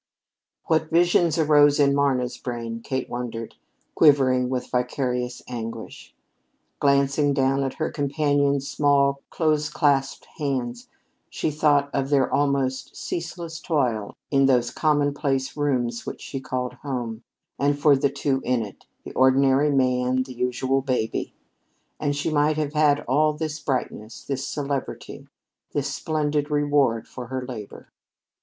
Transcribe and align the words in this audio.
What 0.65 0.89
visions 0.89 1.37
arose 1.37 1.79
in 1.79 1.93
Marna's 1.93 2.35
brain, 2.35 2.81
Kate 2.83 3.07
wondered, 3.07 3.53
quivering 3.93 4.49
with 4.49 4.67
vicarious 4.71 5.43
anguish. 5.47 6.15
Glancing 6.79 7.35
down 7.35 7.61
at 7.63 7.75
her 7.75 7.91
companion's 7.91 8.67
small, 8.67 9.21
close 9.29 9.69
clasped 9.69 10.25
hands, 10.39 10.89
she 11.29 11.51
thought 11.51 11.91
of 11.93 12.09
their 12.09 12.33
almost 12.33 12.95
ceaseless 12.95 13.59
toil 13.59 14.15
in 14.31 14.47
those 14.47 14.71
commonplace 14.71 15.55
rooms 15.55 16.03
which 16.03 16.19
she 16.21 16.39
called 16.39 16.73
home, 16.81 17.21
and 17.59 17.77
for 17.77 17.95
the 17.95 18.09
two 18.09 18.41
in 18.43 18.63
it 18.65 18.87
the 19.03 19.13
ordinary 19.13 19.69
man, 19.69 20.23
the 20.23 20.33
usual 20.33 20.81
baby. 20.81 21.35
And 21.99 22.15
she 22.15 22.31
might 22.31 22.57
have 22.57 22.73
had 22.73 23.01
all 23.01 23.33
this 23.33 23.59
brightness, 23.59 24.23
this 24.23 24.47
celebrity, 24.47 25.27
this 25.73 25.93
splendid 25.93 26.49
reward 26.49 27.07
for 27.07 27.27
high 27.27 27.45
labor! 27.47 27.89